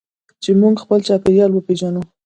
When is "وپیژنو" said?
1.53-2.01